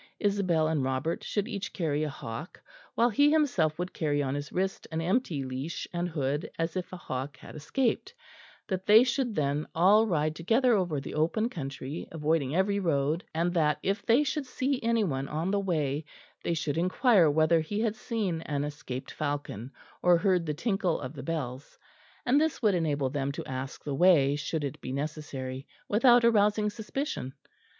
[0.19, 2.59] Isabel and Robert should each carry a hawk,
[2.95, 6.91] while he himself would carry on his wrist an empty leash and hood as if
[6.91, 8.11] a hawk had escaped;
[8.67, 13.53] that they should then all ride together over the open country, avoiding every road, and
[13.53, 16.03] that, if they should see any one on the way,
[16.43, 19.71] they should inquire whether he had seen an escaped falcon
[20.01, 21.77] or heard the tinkle of the bells;
[22.25, 26.71] and this would enable them to ask the way, should it be necessary, without arousing
[26.71, 27.35] suspicion.